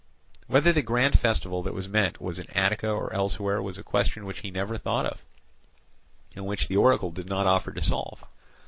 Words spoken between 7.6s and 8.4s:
to solve.